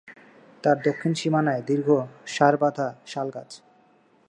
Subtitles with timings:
[0.63, 1.87] তার দক্ষিণ সীমানায় দীর্ঘ
[2.25, 3.51] সার-বাঁধা শালগাছ।